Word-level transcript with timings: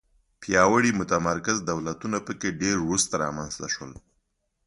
پیاوړي 0.41 0.91
متمرکز 1.01 1.57
دولتونه 1.71 2.17
په 2.27 2.33
کې 2.39 2.49
ډېر 2.61 2.75
وروسته 2.81 3.13
رامنځته 3.23 3.67
شول. 3.73 3.91